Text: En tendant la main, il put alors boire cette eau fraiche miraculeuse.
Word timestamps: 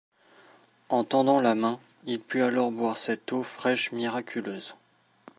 En 0.89 1.03
tendant 1.03 1.39
la 1.41 1.53
main, 1.53 1.79
il 2.05 2.19
put 2.19 2.41
alors 2.41 2.71
boire 2.71 2.97
cette 2.97 3.33
eau 3.33 3.43
fraiche 3.43 3.91
miraculeuse. 3.91 4.75